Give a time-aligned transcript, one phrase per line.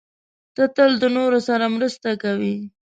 [0.55, 2.55] ته تل د نورو سره مرسته کوې.